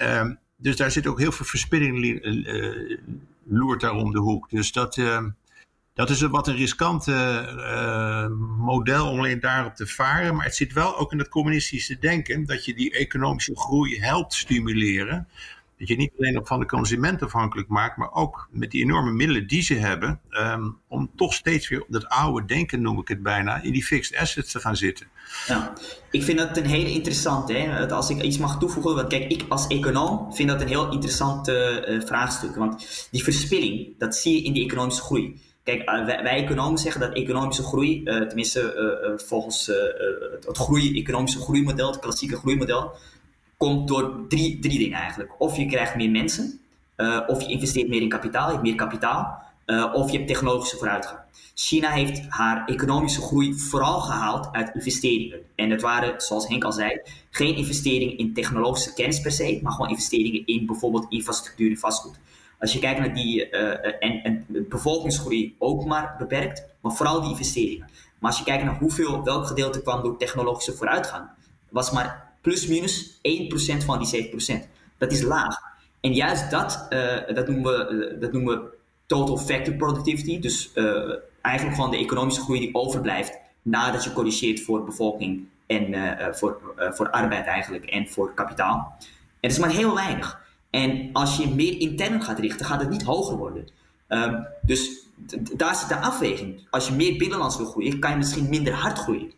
[0.00, 2.98] uh, dus daar zit ook heel veel verspilling uh,
[3.44, 4.50] loert daar om de hoek.
[4.50, 4.96] Dus dat.
[4.96, 5.26] Uh,
[5.94, 8.26] dat is een wat een riskant uh,
[8.58, 10.34] model om alleen daarop te varen.
[10.36, 14.34] Maar het zit wel ook in het communistische denken dat je die economische groei helpt
[14.34, 15.28] stimuleren.
[15.78, 19.10] Dat je niet alleen op van de consument afhankelijk maakt, maar ook met die enorme
[19.10, 23.08] middelen die ze hebben, um, om toch steeds weer op dat oude denken, noem ik
[23.08, 25.06] het bijna, in die fixed assets te gaan zitten.
[25.46, 25.72] Ja,
[26.10, 27.52] ik vind dat een hele interessante.
[27.52, 27.88] Hè?
[27.90, 31.48] Als ik iets mag toevoegen, want kijk, ik als econoom vind dat een heel interessant
[31.48, 31.54] uh,
[32.04, 32.56] vraagstuk.
[32.56, 35.40] Want die verspilling, dat zie je in die economische groei.
[35.64, 39.66] Kijk, eh, wij, economen zeggen dat economische groei, uh, tenminste uh, volgens
[40.46, 42.92] het groei, economische groeimodel, het klassieke groeimodel,
[43.56, 45.40] komt door drie, drie dingen eigenlijk.
[45.40, 46.60] Of je krijgt meer mensen,
[47.26, 49.42] of je investeert meer in kapitaal, je hebt meer kapitaal,
[49.92, 51.18] of je hebt technologische vooruitgang.
[51.54, 55.38] China heeft haar economische groei vooral gehaald uit investeringen.
[55.54, 57.00] En dat waren, zoals Henk al zei,
[57.30, 62.18] geen investeringen in technologische kennis per se, maar gewoon investeringen in bijvoorbeeld infrastructuur en vastgoed.
[62.64, 67.20] Als je kijkt naar die, uh, en, en de bevolkingsgroei ook maar beperkt, maar vooral
[67.20, 67.88] die investeringen.
[68.18, 71.28] Maar als je kijkt naar hoeveel, welk gedeelte kwam door technologische vooruitgang,
[71.68, 73.20] was maar plus minus
[73.82, 74.30] 1% van die
[74.64, 74.68] 7%.
[74.98, 75.56] Dat is laag.
[76.00, 78.68] En juist dat, uh, dat, noemen we, dat noemen we
[79.06, 80.40] total factor productivity.
[80.40, 80.70] Dus
[81.40, 85.94] eigenlijk gewoon de economische groei die overblijft nadat je corrigeert voor bevolking en
[86.34, 88.96] voor, voor arbeid eigenlijk en voor kapitaal.
[88.98, 89.06] En
[89.40, 90.43] dat is maar heel weinig.
[90.74, 93.68] En als je meer intern gaat richten, gaat het niet hoger worden.
[94.08, 95.06] Um, dus
[95.56, 96.66] daar zit de afweging.
[96.70, 99.32] Als je meer binnenlands wil groeien, kan je misschien minder hard groeien.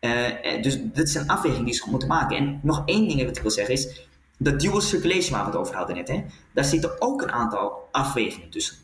[0.00, 2.36] Uh, dus dit is een afweging die ze moeten maken.
[2.36, 4.06] En nog één ding wat ik wil zeggen is,
[4.38, 7.88] dat dual circulation waar we het over hadden net, hè, daar zitten ook een aantal
[7.92, 8.76] afwegingen tussen.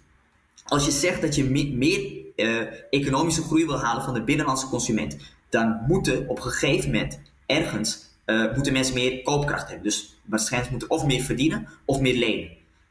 [0.65, 1.45] Als je zegt dat je
[1.75, 5.17] meer uh, economische groei wil halen van de binnenlandse consument,
[5.49, 9.85] dan moeten op een gegeven moment ergens uh, moeten mensen meer koopkracht hebben.
[9.85, 12.49] Dus waarschijnlijk moeten of meer verdienen of meer lenen.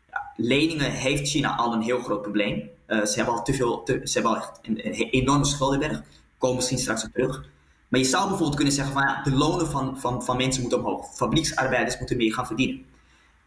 [0.10, 2.70] Ja, leningen heeft China al een heel groot probleem.
[2.88, 6.04] Uh, ze hebben al te veel, ze hebben al echt een, een enorme schuldenberg.
[6.38, 7.46] Komen misschien straks op terug.
[7.88, 10.80] Maar je zou bijvoorbeeld kunnen zeggen van ja, de lonen van, van, van mensen moeten
[10.80, 11.16] omhoog.
[11.16, 12.86] Fabrieksarbeiders moeten meer gaan verdienen.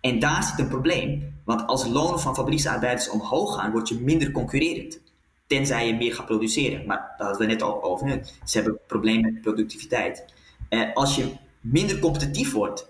[0.00, 4.30] En daar zit een probleem, want als lonen van fabrieksarbeiders omhoog gaan, word je minder
[4.30, 5.00] concurrerend.
[5.46, 6.86] Tenzij je meer gaat produceren.
[6.86, 8.20] Maar daar hadden we net al over.
[8.44, 10.24] Ze hebben problemen met productiviteit.
[10.70, 11.32] Uh, als je
[11.70, 12.86] minder competitief wordt,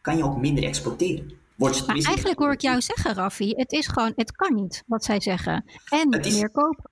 [0.00, 1.32] kan je ook minder exporteren.
[1.54, 5.04] Word maar eigenlijk hoor ik jou zeggen, Raffi, het is gewoon, het kan niet wat
[5.04, 5.64] zij zeggen.
[5.88, 6.90] En meer kopen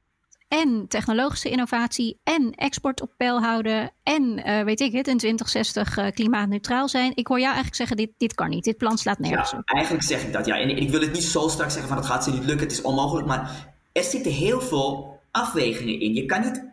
[0.49, 5.99] en technologische innovatie en export op peil houden en uh, weet ik het, in 2060
[5.99, 7.13] uh, klimaatneutraal zijn.
[7.15, 10.05] Ik hoor jou eigenlijk zeggen, dit, dit kan niet, dit plan slaat nergens ja, Eigenlijk
[10.05, 10.59] zeg ik dat, ja.
[10.59, 12.77] En ik wil het niet zo straks zeggen van het gaat ze niet lukken, het
[12.77, 16.15] is onmogelijk, maar er zitten heel veel afwegingen in.
[16.15, 16.65] Je kan niet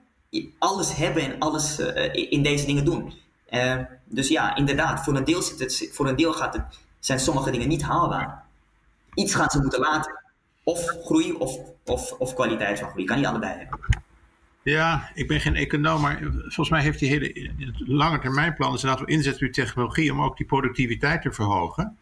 [0.60, 3.14] alles hebben en alles uh, in deze dingen doen.
[4.06, 7.52] Dus ja, inderdaad, voor een deel, zit het, voor een deel gaat het, zijn sommige
[7.52, 8.44] dingen niet haalbaar.
[9.14, 10.22] Iets gaan ze moeten laten.
[10.64, 13.06] Of groei of, of, of kwaliteit van groei.
[13.06, 13.80] Kan niet allebei hebben.
[14.64, 18.82] Ja, ik ben geen econoom, maar volgens mij heeft die hele lange termijn plan, dus
[18.82, 21.98] laten we inzetten op technologie om ook die productiviteit te verhogen.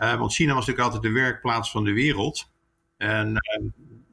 [0.00, 2.50] Uh, want China was natuurlijk altijd de werkplaats van de wereld.
[2.96, 3.70] En uh,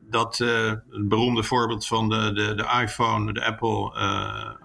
[0.10, 3.94] dat uh, beroemde voorbeeld van de, de, de iPhone, de Apple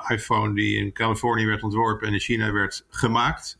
[0.09, 3.59] iPhone die in Californië werd ontworpen en in China werd gemaakt.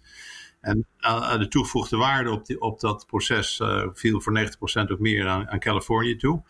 [0.61, 3.61] En uh, de toegevoegde waarde op, die, op dat proces
[3.93, 4.39] viel voor
[4.87, 6.43] 90% ook meer aan, aan Californië toe.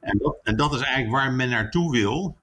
[0.00, 2.38] En dat, en dat is eigenlijk waar men naartoe wil.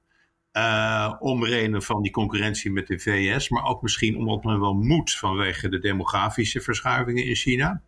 [1.20, 5.12] Om reden van die concurrentie met de VS, maar ook misschien omdat men wel moet
[5.12, 7.82] vanwege de demografische verschuivingen in China.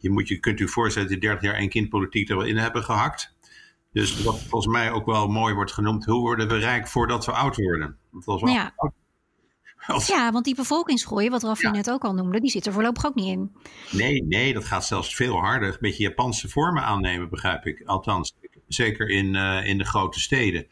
[0.00, 2.56] Je, moet, je kunt u voorstellen dat die 30 jaar één kindpolitiek er wel in
[2.56, 3.34] hebben gehakt.
[3.92, 7.32] Dus wat volgens mij ook wel mooi wordt genoemd, hoe worden we rijk voordat we
[7.32, 7.96] oud worden?
[8.10, 8.72] Want als we ja.
[8.76, 8.92] oud
[10.06, 13.14] ja, want die bevolkingsgroei, wat Raffi net ook al noemde, die zit er voorlopig ook
[13.14, 13.52] niet in.
[13.90, 15.68] Nee, nee, dat gaat zelfs veel harder.
[15.68, 17.82] Een beetje Japanse vormen aannemen, begrijp ik.
[17.84, 18.36] Althans,
[18.68, 20.66] zeker in, uh, in de grote steden.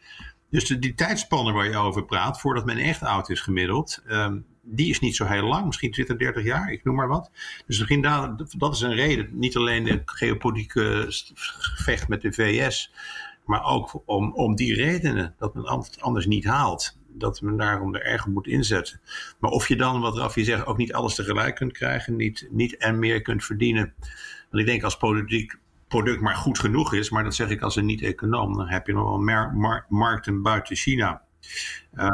[0.49, 4.45] Dus de, die tijdspanne waar je over praat, voordat men echt oud is gemiddeld, um,
[4.71, 5.65] die is niet zo heel lang.
[5.65, 7.31] Misschien 20, 30 jaar, ik noem maar wat.
[7.65, 9.29] Dus misschien daar, dat is een reden.
[9.31, 11.05] Niet alleen de geopolitieke
[11.45, 12.93] gevecht met de VS,
[13.45, 17.95] maar ook om, om die redenen dat men het anders niet haalt dat men daarom
[17.95, 19.01] er erg moet inzetten.
[19.39, 22.77] Maar of je dan, wat Raffi zegt, ook niet alles tegelijk kunt krijgen, niet, niet
[22.77, 23.93] en meer kunt verdienen.
[24.49, 27.75] Want ik denk als politiek product maar goed genoeg is, maar dat zeg ik als
[27.75, 31.21] een niet-econoom, dan heb je nog wel mar markten buiten China.
[31.93, 32.11] Uh,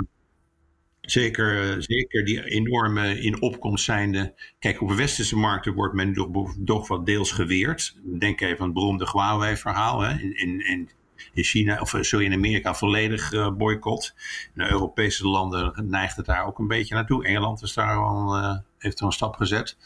[1.05, 4.33] Zeker, zeker die enorme in opkomst zijnde.
[4.59, 7.95] Kijk, op westerse markten wordt men toch, toch wat deels geweerd.
[8.19, 10.05] Denk even aan het beroemde Huawei-verhaal.
[10.05, 10.89] In, in, in
[11.33, 14.13] in China, of sorry, in Amerika volledig uh, boycott.
[14.53, 17.25] In de Europese landen neigt het daar ook een beetje naartoe.
[17.25, 18.35] Engeland is daar al,
[18.77, 19.77] heeft er een stap gezet.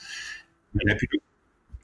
[0.72, 1.22] Dan heb je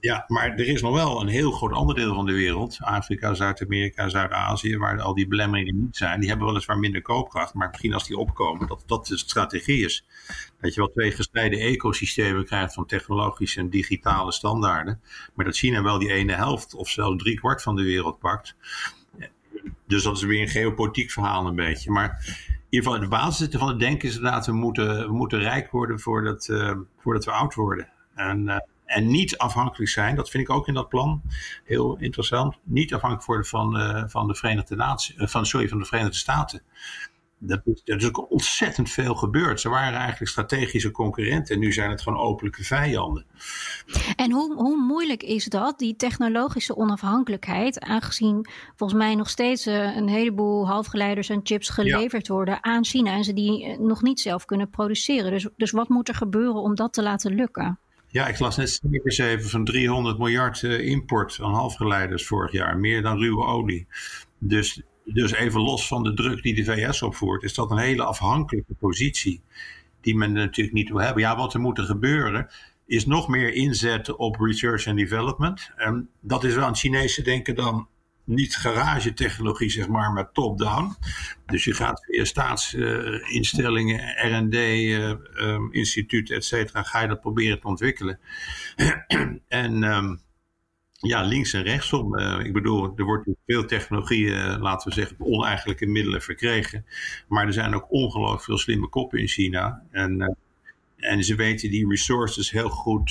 [0.06, 3.34] ja, maar er is nog wel een heel groot ander deel van de wereld, Afrika,
[3.34, 6.20] Zuid-Amerika, Zuid-Azië, waar al die belemmeringen niet zijn.
[6.20, 10.06] Die hebben weliswaar minder koopkracht, maar misschien als die opkomen, dat dat de strategie is.
[10.62, 15.02] Dat je wel twee gescheiden ecosystemen krijgt van technologische en digitale standaarden,
[15.34, 18.56] maar dat China wel die ene helft of zelfs drie kwart van de wereld pakt.
[19.88, 21.92] Dus dat is weer een geopolitiek verhaal een beetje.
[21.92, 22.10] Maar
[22.48, 25.72] in ieder geval, de basis van het denken is inderdaad, we moeten, we moeten rijk
[25.72, 27.90] worden voordat, uh, voordat we oud worden.
[28.16, 31.22] En, uh, en niet afhankelijk zijn, dat vind ik ook in dat plan
[31.64, 35.86] heel interessant, niet afhankelijk worden van, uh, van, de, Verenigde Naties, van, sorry, van de
[35.86, 36.62] Verenigde Staten.
[37.38, 39.62] dat is, er is ook ontzettend veel gebeurd.
[39.62, 43.26] Ze waren eigenlijk strategische concurrenten en nu zijn het gewoon openlijke vijanden.
[44.16, 49.96] En hoe, hoe moeilijk is dat, die technologische onafhankelijkheid, aangezien volgens mij nog steeds uh,
[49.96, 54.46] een heleboel halfgeleiders en chips geleverd worden aan China en ze die nog niet zelf
[54.46, 55.32] kunnen produceren?
[55.32, 57.80] Dus, dus wat moet er gebeuren om dat te laten lukken?
[58.16, 62.78] Ja, ik las net cijfers even van 300 miljard uh, import aan halfgeleiders vorig jaar.
[62.78, 63.88] Meer dan ruwe olie.
[64.40, 68.04] Dus dus even los van de druk die de VS opvoert, is dat een hele
[68.04, 69.42] afhankelijke positie
[70.02, 71.22] die men natuurlijk niet wil hebben.
[71.22, 72.48] Ja, wat er moet gebeuren
[72.86, 75.72] is nog meer inzetten op research and development.
[75.76, 77.88] En dat is wel een Chinese denken dan
[78.26, 80.96] niet garagetechnologie, zeg maar, maar top-down.
[81.46, 87.60] Dus je gaat via staatsinstellingen, R&D, uh, um, instituten, et cetera, ga je dat proberen
[87.60, 88.20] te ontwikkelen.
[89.48, 90.20] en um,
[91.08, 92.20] ja, links en rechtsom.
[92.20, 96.86] Uh, ik bedoel, er wordt veel technologie, uh, laten we zeggen, oneigenlijke middelen verkregen.
[97.28, 99.84] Maar er zijn ook ongelooflijk veel slimme koppen in China.
[99.92, 100.38] En,
[100.98, 103.10] en ze weten die resources heel goed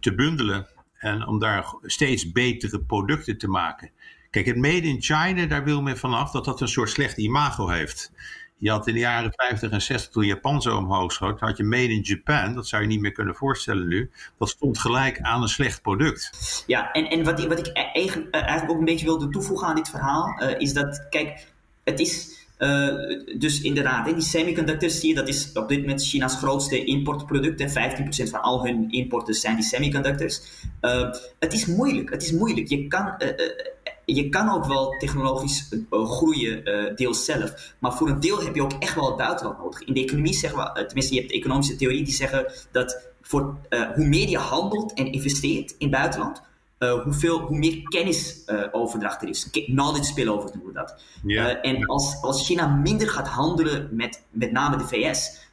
[0.00, 0.66] te bundelen.
[1.00, 3.90] En om daar steeds betere producten te maken.
[4.30, 7.68] Kijk, het made in China, daar wil men vanaf dat dat een soort slecht imago
[7.68, 8.12] heeft.
[8.60, 11.64] Je had in de jaren 50 en 60, toen Japan zo omhoog schoot, had je
[11.64, 12.54] Made in Japan.
[12.54, 14.10] Dat zou je niet meer kunnen voorstellen nu.
[14.38, 16.64] Dat stond gelijk aan een slecht product.
[16.66, 19.74] Ja, en, en wat, wat ik e-, eigenlijk, eh, ook een beetje wilde toevoegen aan
[19.74, 21.46] dit verhaal, uh, is dat, kijk,
[21.84, 22.38] het is.
[22.60, 22.94] Uh,
[23.38, 27.62] dus inderdaad, die semiconductors zie je, dat is op dit moment China's grootste importproduct.
[28.26, 30.42] 15% van al hun importen zijn die semiconductors.
[30.80, 32.68] Uh, het is moeilijk, het is moeilijk.
[32.68, 33.28] Je kan, uh,
[34.04, 37.74] je kan ook wel technologisch groeien, deels zelf.
[37.78, 39.82] Maar voor een deel heb je ook echt wel het buitenland nodig.
[39.82, 43.56] In de economie zeggen we, tenminste, je hebt de economische theorie die zeggen dat voor,
[43.94, 46.42] hoe meer je handelt en investeert in het buitenland,
[46.88, 49.50] hoeveel, hoe meer kennisoverdracht er is.
[49.50, 51.02] Knowledge spillover noemen we dat.
[51.22, 51.58] Yeah.
[51.62, 55.48] en als, als China minder gaat handelen met met name de VS.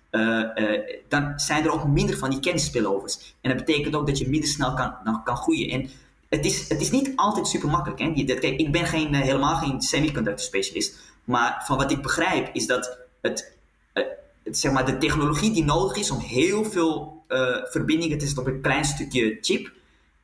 [1.08, 3.36] dan zijn er ook minder van die kennisspillovers.
[3.42, 5.70] En dat betekent ook dat je minder snel kan, kan groeien.
[5.70, 5.90] En
[6.30, 8.00] het is, het is niet altijd super makkelijk.
[8.00, 8.24] Hè?
[8.24, 11.00] Kijk, ik ben geen, uh, helemaal geen semiconductor specialist.
[11.24, 13.54] Maar van wat ik begrijp is dat het,
[13.94, 14.04] uh,
[14.44, 18.44] het, zeg maar, de technologie die nodig is om heel veel uh, verbindingen te zetten
[18.44, 19.72] op een klein stukje chip.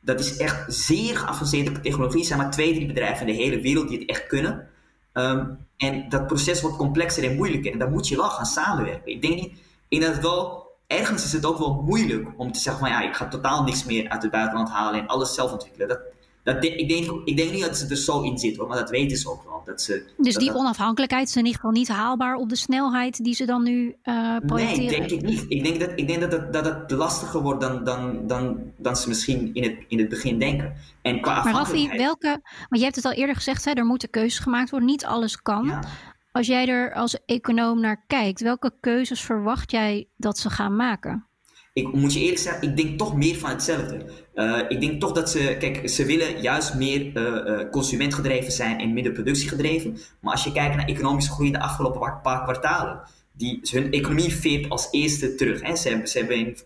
[0.04, 2.20] Dat is echt zeer geavanceerde technologie.
[2.20, 4.68] Er zijn maar twee, drie bedrijven in de hele wereld die het echt kunnen.
[5.14, 7.72] Um, en dat proces wordt complexer en moeilijker.
[7.72, 9.12] En daar moet je wel gaan samenwerken.
[9.12, 9.58] Ik denk niet,
[9.90, 13.16] denk dat wel ergens is het ook wel moeilijk om te zeggen van ja, ik
[13.16, 16.02] ga totaal niks meer uit het buitenland halen en alles zelf ontwikkelen.
[16.44, 19.18] Dat, ik, denk, ik denk niet dat ze er zo in zitten, maar dat weten
[19.18, 19.62] ze ook wel.
[19.66, 23.24] Dat ze, dus dat die onafhankelijkheid is in ieder geval niet haalbaar op de snelheid
[23.24, 25.00] die ze dan nu uh, projecteren?
[25.00, 25.46] Nee, denk ik niet.
[25.48, 28.96] Ik denk dat, ik denk dat, het, dat het lastiger wordt dan, dan, dan, dan
[28.96, 30.76] ze misschien in het, in het begin denken.
[31.02, 34.10] En qua maar Raffi, welke, want je hebt het al eerder gezegd, hè, er moeten
[34.10, 35.66] keuzes gemaakt worden, niet alles kan.
[35.66, 35.84] Ja.
[36.32, 41.28] Als jij er als econoom naar kijkt, welke keuzes verwacht jij dat ze gaan maken?
[41.74, 44.06] Ik moet je eerlijk zeggen, ik denk toch meer van hetzelfde.
[44.36, 48.94] Uh, ik denk toch dat ze, kijk, ze willen juist meer uh, consumentgedreven zijn en
[48.94, 49.98] minder productiegedreven.
[50.20, 54.36] Maar als je kijkt naar economische groei in de afgelopen paar kwartalen, die, hun economie
[54.36, 55.62] veert als eerste terug.
[55.62, 55.76] Hè.
[55.76, 56.58] Ze, hebben, ze hebben in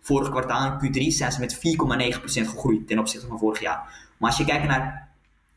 [0.00, 1.60] vorig kwartaal, in Q3, zijn ze met 4,9%
[2.22, 4.10] gegroeid ten opzichte van vorig jaar.
[4.18, 5.08] Maar als je kijkt naar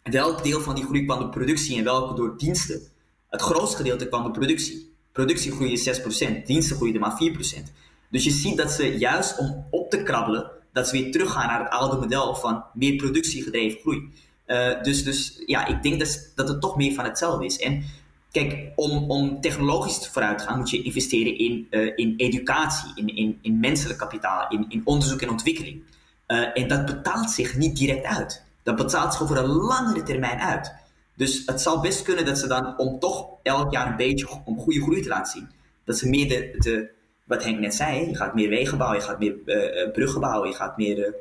[0.03, 2.81] welk deel van die groei kwam door productie en welke door diensten,
[3.29, 4.93] het grootste gedeelte kwam door productie.
[5.11, 7.71] Productie groeide 6%, diensten groeiden maar 4%.
[8.15, 11.59] Dus je ziet dat ze juist om op te krabbelen, dat ze weer teruggaan naar
[11.59, 14.09] het oude model van meer productiegedreven groei.
[14.47, 17.59] Uh, dus, dus ja, ik denk dat, dat het toch meer van hetzelfde is.
[17.59, 17.83] En
[18.31, 23.07] kijk, om, om technologisch vooruit te gaan, moet je investeren in, uh, in educatie, in,
[23.07, 25.83] in, in menselijk kapitaal, in, in onderzoek en ontwikkeling.
[26.27, 28.43] Uh, en dat betaalt zich niet direct uit.
[28.63, 30.73] Dat betaalt zich over een langere termijn uit.
[31.15, 34.59] Dus het zal best kunnen dat ze dan, om toch elk jaar een beetje om
[34.59, 35.49] goede groei te laten zien,
[35.85, 36.93] dat ze meer de, de
[37.25, 40.49] wat Henk net zei, je gaat meer wegen bouwen, je gaat meer uh, bruggen bouwen,
[40.49, 41.15] je gaat meer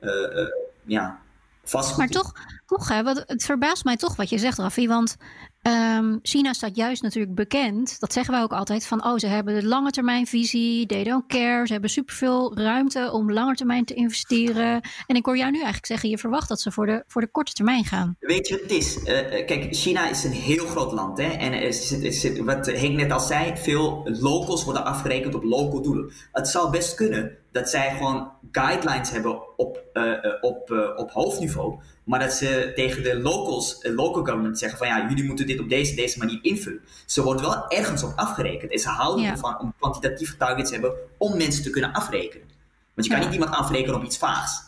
[0.00, 0.48] uh,
[0.84, 1.18] ja,
[1.64, 1.98] vastgoed.
[1.98, 2.32] Maar toch,
[2.66, 4.88] toch hè, wat, het verbaast mij toch wat je zegt, Raffi.
[4.88, 5.16] Want
[5.66, 9.54] um, China staat juist natuurlijk bekend, dat zeggen wij ook altijd, van oh, ze hebben
[9.54, 13.94] de lange termijn visie, they don't care, ze hebben superveel ruimte om lange termijn te
[13.94, 14.80] investeren.
[15.06, 17.30] En ik hoor jou nu eigenlijk zeggen, je verwacht dat ze voor de, voor de
[17.30, 18.16] korte termijn gaan.
[18.20, 18.96] Weet je het is?
[18.96, 19.04] Uh,
[19.46, 21.18] kijk, China is een heel groot land.
[21.18, 21.28] Hè?
[21.28, 26.12] En is, wat Henk net al zei, veel locals worden afgerekend op local doelen.
[26.32, 31.78] Het zou best kunnen dat zij gewoon guidelines hebben op, uh, op, uh, op hoofdniveau.
[32.04, 35.68] Maar dat ze tegen de locals, local government zeggen van ja, jullie moeten dit op
[35.68, 36.80] deze, deze manier invullen.
[37.06, 38.72] Ze worden wel ergens op afgerekend.
[38.72, 39.30] En ze houden ja.
[39.30, 42.46] ervan om kwantitatieve targets te hebben om mensen te kunnen afrekenen.
[42.94, 43.24] Want je kan ja.
[43.24, 44.62] niet iemand afrekenen op iets vaags.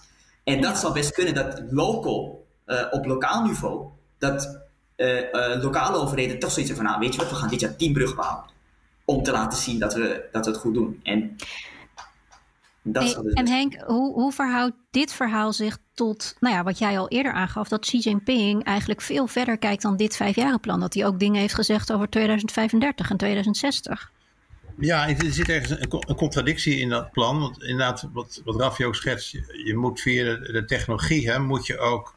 [0.45, 2.47] En dat zou best kunnen dat local,
[2.91, 3.87] op lokaal niveau,
[4.19, 4.61] dat
[5.61, 8.17] lokale overheden toch zoiets van, nou weet je wat, we gaan dit jaar tien bruggen
[8.17, 8.45] bouwen.
[9.05, 11.01] Om te laten zien dat we, dat we het goed doen.
[11.03, 11.37] En
[12.93, 17.33] en Henk, hoe, hoe verhoudt dit verhaal zich tot, nou ja, wat jij al eerder
[17.33, 20.81] aangaf, dat Xi Jinping eigenlijk veel verder kijkt dan dit vijfjarenplan.
[20.81, 24.13] Dat hij ook dingen heeft gezegd over 2035 en 2060.
[24.79, 27.41] Ja, er zit ergens een, contradictie in dat plan.
[27.41, 29.31] Want inderdaad, wat, wat Raffi ook schetst,
[29.65, 32.15] je, moet via de, technologie, hè, moet je ook,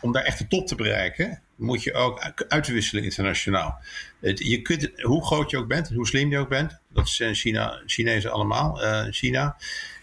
[0.00, 3.78] om daar echt de top te bereiken, moet je ook uitwisselen internationaal.
[4.20, 7.82] je kunt, hoe groot je ook bent, hoe slim je ook bent, dat zijn China,
[7.86, 9.56] Chinezen allemaal, uh, China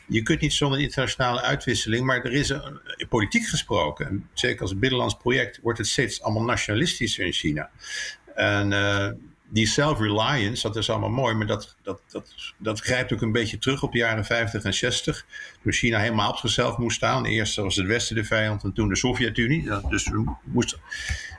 [0.07, 5.17] je kunt niet zonder internationale uitwisseling, maar er is een, politiek gesproken, zeker als binnenlands
[5.17, 7.69] project, wordt het steeds allemaal nationalistischer in China.
[8.35, 9.09] En uh,
[9.53, 13.57] die self-reliance, dat is allemaal mooi, maar dat, dat, dat, dat grijpt ook een beetje
[13.57, 15.25] terug op de jaren 50 en 60.
[15.63, 17.25] Toen China helemaal op zichzelf moest staan.
[17.25, 19.69] Eerst was het Westen de vijand en toen de Sovjet-Unie.
[19.89, 20.09] Dus
[20.43, 20.77] moest,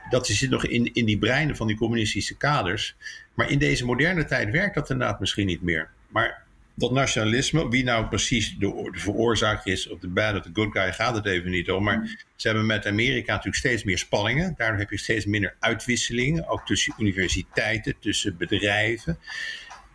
[0.09, 2.95] dat zit nog in, in die breinen van die communistische kaders.
[3.33, 5.89] Maar in deze moderne tijd werkt dat inderdaad misschien niet meer.
[6.07, 6.44] Maar
[6.75, 10.71] dat nationalisme, wie nou precies de, de veroorzaker is, of de bad of the good
[10.71, 11.83] guy, gaat het even niet om.
[11.83, 14.53] Maar ze hebben met Amerika natuurlijk steeds meer spanningen.
[14.57, 19.17] Daardoor heb je steeds minder uitwisselingen, ook tussen universiteiten, tussen bedrijven.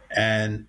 [0.09, 0.69] En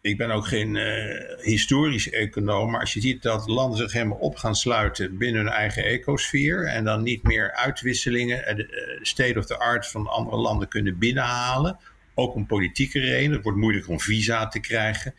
[0.00, 4.18] ik ben ook geen uh, historisch econoom, maar als je ziet dat landen zich helemaal
[4.18, 9.38] op gaan sluiten binnen hun eigen ecosfeer en dan niet meer uitwisselingen, eh, de state
[9.38, 11.78] of the art van andere landen kunnen binnenhalen,
[12.20, 13.32] ook om politieke redenen.
[13.32, 15.14] Het wordt moeilijk om visa te krijgen.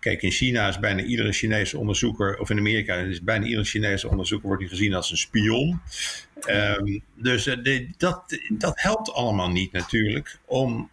[0.00, 4.08] Kijk, in China is bijna iedere Chinese onderzoeker, of in Amerika is bijna iedere Chinese
[4.08, 5.80] onderzoeker wordt gezien als een spion.
[6.48, 10.90] Um, dus uh, dat, dat helpt allemaal niet natuurlijk om,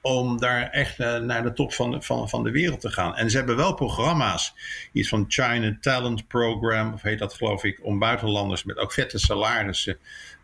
[0.00, 3.16] om daar echt uh, naar de top van van, van de wereld te gaan.
[3.16, 4.54] En ze hebben wel programma's,
[4.92, 9.18] iets van China Talent Program, of heet dat geloof ik, om buitenlanders met ook vette
[9.18, 9.98] salarissen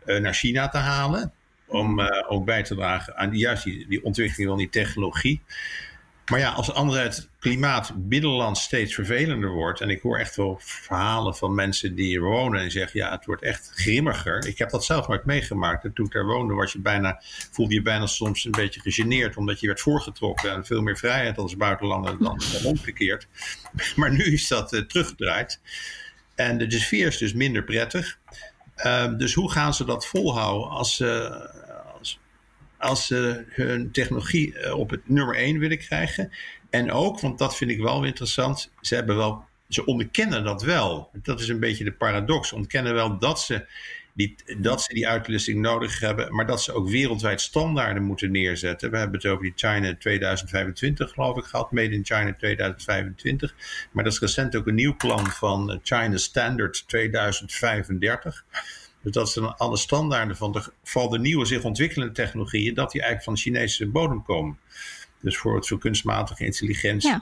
[0.05, 1.33] uh, naar China te halen
[1.67, 5.41] om uh, ook bij te dragen aan die, juist die, die ontwikkeling van die technologie.
[6.29, 9.81] Maar ja, als anderzijds het klimaat binnenland steeds vervelender wordt.
[9.81, 13.25] En ik hoor echt wel verhalen van mensen die hier wonen en zeggen: ja, het
[13.25, 14.47] wordt echt grimmiger.
[14.47, 15.83] Ik heb dat zelf nooit meegemaakt.
[15.83, 19.37] En toen ik daar woonde, was je bijna, voelde je bijna soms een beetje gegeneerd.
[19.37, 23.27] Omdat je werd voorgetrokken en veel meer vrijheid als buitenlander dan, dan omgekeerd.
[23.95, 25.59] Maar nu is dat uh, teruggedraaid.
[26.35, 28.19] En de sfeer is dus minder prettig.
[28.75, 31.31] Ehm, dus hoe gaan ze dat volhouden als ze,
[31.99, 32.19] als,
[32.77, 36.31] als ze hun technologie eh, op het nummer 1 willen krijgen?
[36.69, 41.09] En ook, want dat vind ik wel interessant, ze hebben wel ze onderkennen dat wel.
[41.13, 42.53] Dat is een beetje de paradox.
[42.53, 43.65] Ontkennen wel dat ze
[44.57, 48.91] dat ze die uitwisseling nodig hebben, maar dat ze ook wereldwijd standaarden moeten neerzetten.
[48.91, 53.55] We hebben het over die China 2025, geloof ik, gehad, Made in China 2025.
[53.91, 58.45] Maar dat is recent ook een nieuw plan van China Standard 2035.
[59.01, 63.01] Dus dat zijn alle standaarden van de, van de nieuwe zich ontwikkelende technologieën, dat die
[63.01, 64.59] eigenlijk van de Chinese bodem komen.
[65.25, 67.19] Dus voor het voor kunstmatige intelligentie,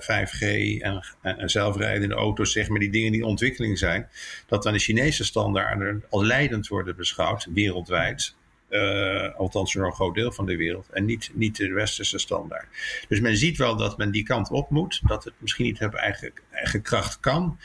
[0.00, 4.08] 5G eh, en, en, zelfrijdende auto's, zeg maar, die dingen die in ontwikkeling zijn,
[4.46, 8.34] dat dan de Chinese standaarden als leidend worden beschouwd, wereldwijd.
[8.70, 10.88] Uh, althans voor een groot deel van de wereld.
[10.92, 12.66] En niet, niet de westerse standaard.
[13.08, 15.00] Dus men ziet wel dat men die kant op moet.
[15.04, 17.58] Dat het misschien niet op eigen, eigen kracht kan.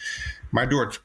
[0.49, 1.04] Maar door het,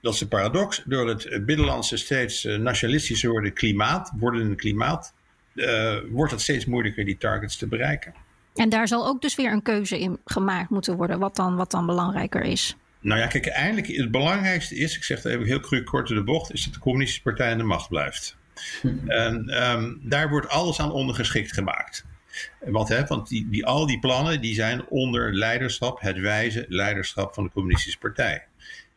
[0.00, 5.14] dat is de paradox, door het binnenlandse steeds eh, nationalistischer worden klimaat, wordende klimaat,
[5.56, 8.14] uh, wordt het steeds moeilijker die targets te bereiken.
[8.54, 11.70] En daar zal ook dus weer een keuze in gemaakt moeten worden, wat dan, wat
[11.70, 12.76] dan belangrijker is.
[13.00, 16.24] Nou ja, kijk, eindelijk het belangrijkste is, ik zeg het even heel kort in de
[16.24, 18.36] bocht, is dat de communistische partij aan de macht blijft.
[18.80, 19.08] Hm.
[19.08, 22.04] En um, daar wordt alles aan ondergeschikt gemaakt.
[22.60, 27.34] Want, hè, want die, die, al die plannen die zijn onder leiderschap, het wijze leiderschap
[27.34, 28.46] van de communistische partij.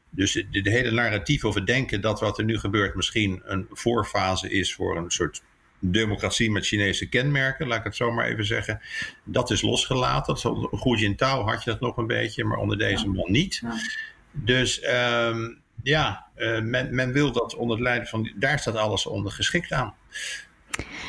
[0.10, 4.50] Dus de, de, hele narratief over denken dat wat er nu gebeurt misschien een voorfase
[4.50, 5.41] is voor een soort
[5.80, 8.82] democratie met Chinese kenmerken, laat ik het zo maar even zeggen.
[9.24, 10.38] Dat is losgelaten.
[10.72, 13.62] Hu Jintao had je dat nog een beetje, maar onder deze man niet.
[14.32, 18.32] Dus um, ja, uh, men, men, wil dat onder het leiden van.
[18.36, 19.94] Daar staat alles onder geschikt aan.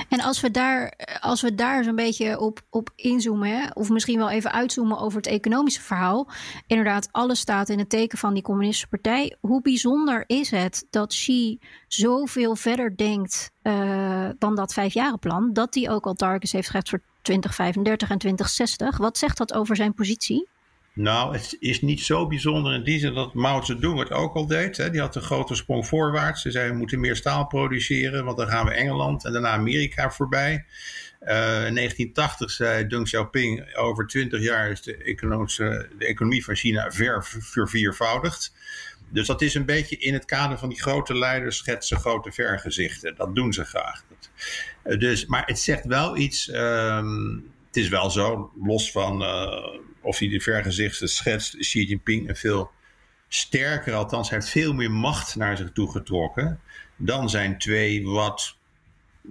[0.08, 4.18] En als we daar, als we daar zo'n beetje op, op inzoomen, hè, of misschien
[4.18, 6.28] wel even uitzoomen over het economische verhaal.
[6.66, 9.36] Inderdaad, alles staat in het teken van die communistische partij.
[9.40, 15.90] Hoe bijzonder is het dat Xi zoveel verder denkt uh, dan dat vijfjarenplan, dat hij
[15.90, 18.96] ook al targets heeft gezet voor 2035 en 2060?
[18.96, 20.48] Wat zegt dat over zijn positie?
[20.94, 24.46] Nou, het is niet zo bijzonder in die zin dat Mao Zedong het ook al
[24.46, 24.76] deed.
[24.76, 24.90] Hè.
[24.90, 26.42] Die had een grote sprong voorwaarts.
[26.42, 30.10] Ze zei we moeten meer staal produceren, want dan gaan we Engeland en daarna Amerika
[30.10, 30.64] voorbij.
[31.20, 36.54] Uh, in 1980 zei Deng Xiaoping, over 20 jaar is de, economische, de economie van
[36.54, 38.52] China ver verviervoudigd.
[39.08, 43.14] dus dat is een beetje in het kader van die grote leiders schetsen grote vergezichten.
[43.16, 44.04] Dat doen ze graag.
[44.82, 46.50] Eh, dus, maar het zegt wel iets.
[46.50, 47.38] Ehm,
[47.70, 52.36] het is wel zo, los van uh, of hij de vergezichten schetst, Xi Jinping een
[52.36, 52.70] veel
[53.28, 56.60] sterker, althans, hij heeft veel meer macht naar zich toe getrokken.
[56.96, 58.56] Dan zijn twee wat,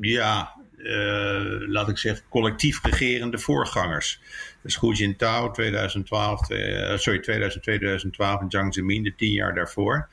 [0.02, 4.22] ja, uh, laat ik zeggen, collectief regerende voorgangers.
[4.62, 10.08] Dus Hu Jintao 2012, uh, sorry, 2000, 2012 en Jiang Zemin de tien jaar daarvoor.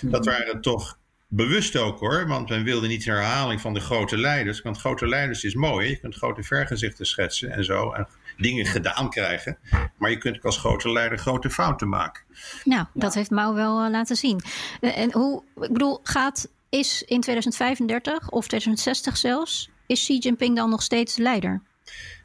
[0.00, 0.34] Dat mhm.
[0.34, 0.98] waren toch
[1.28, 4.62] bewust ook hoor, want men wilde niet een herhaling van de grote leiders.
[4.62, 7.92] Want grote leiders is mooi, je kunt grote vergezichten schetsen en zo.
[7.92, 9.58] En dingen gedaan krijgen.
[9.98, 12.22] Maar je kunt ook als grote leider grote fouten maken.
[12.64, 14.40] Nou, dat heeft Mao wel uh, laten zien.
[14.80, 20.56] Uh, en hoe, ik bedoel, gaat, is in 2035 of 2060 zelfs, is Xi Jinping
[20.56, 21.62] dan nog steeds leider?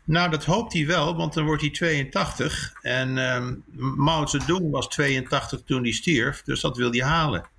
[0.04, 2.74] Nou, dat hoopt hij wel, want dan wordt hij 82.
[2.82, 3.48] En uh,
[3.96, 7.50] Mao Zedong was 82 toen hij stierf, dus dat wil hij halen.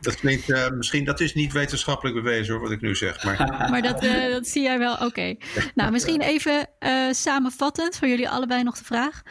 [0.00, 3.24] Dat klinkt uh, misschien, dat is niet wetenschappelijk bewezen hoor, wat ik nu zeg.
[3.24, 3.36] Maar,
[3.70, 5.36] maar dat, uh, dat zie jij wel, oké.
[5.74, 9.22] Nou, misschien even uh, samenvattend voor jullie allebei nog de vraag.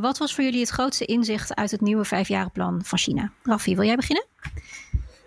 [0.00, 3.32] wat was voor jullie het grootste inzicht uit het nieuwe vijfjarenplan van China?
[3.42, 4.26] Raffi, wil jij beginnen?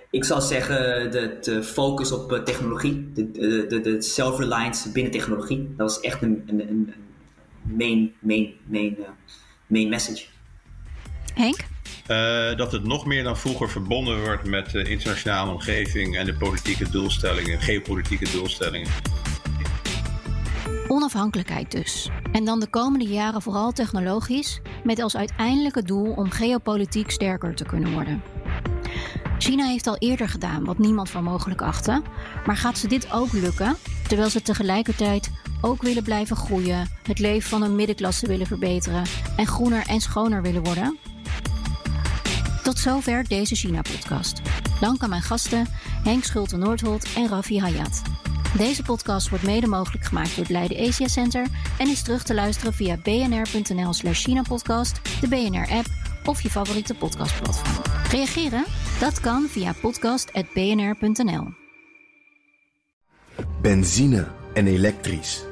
[0.09, 3.31] Ik zou zeggen de, de focus op technologie, de,
[3.67, 5.73] de, de self-reliance binnen technologie.
[5.77, 6.93] Dat was echt een, een, een
[7.61, 8.97] main, main, main,
[9.67, 10.25] main message.
[11.33, 11.71] Henk?
[12.07, 16.33] Uh, dat het nog meer dan vroeger verbonden wordt met de internationale omgeving en de
[16.33, 18.89] politieke doelstellingen, geopolitieke doelstellingen.
[20.87, 22.09] Onafhankelijkheid dus.
[22.31, 27.65] En dan de komende jaren vooral technologisch, met als uiteindelijke doel om geopolitiek sterker te
[27.65, 28.21] kunnen worden.
[29.37, 32.01] China heeft al eerder gedaan wat niemand voor mogelijk achtte,
[32.45, 33.75] maar gaat ze dit ook lukken,
[34.07, 35.31] terwijl ze tegelijkertijd
[35.61, 39.03] ook willen blijven groeien, het leven van een middenklasse willen verbeteren
[39.37, 40.97] en groener en schoner willen worden?
[42.63, 44.41] Tot zover deze China-podcast.
[44.79, 45.67] Dank aan mijn gasten
[46.03, 48.01] Henk Schulte-Noordholt en Rafi Hayat.
[48.57, 51.47] Deze podcast wordt mede mogelijk gemaakt door het Leiden Asia Center
[51.77, 55.85] en is terug te luisteren via bnr.nl slash China-podcast, de BNR-app
[56.25, 57.81] of je favoriete podcastplatform.
[58.11, 58.63] Reageren?
[58.99, 61.47] Dat kan via podcast.bnr.nl.
[63.61, 65.43] Benzine en elektrisch.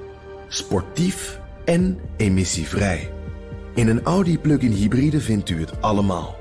[0.47, 3.13] Sportief en emissievrij.
[3.75, 6.40] In een Audi plug-in hybride vindt u het allemaal.